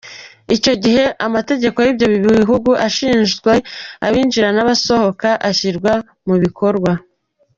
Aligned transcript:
Icyo 0.55 0.73
gihe 0.83 1.03
amategeko 1.27 1.77
y’ibyo 1.85 2.07
bihugu 2.39 2.69
ashinzwe 2.87 3.51
abinjira 4.07 4.49
n’abasohoka 4.53 5.29
ashyirwa 5.49 5.93
mu 6.27 6.35
bikorwa. 6.45 6.91